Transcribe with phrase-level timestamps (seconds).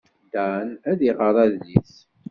[0.33, 1.93] Dan ad iɣer adlis.